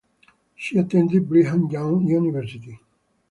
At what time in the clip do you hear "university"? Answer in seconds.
2.07-2.79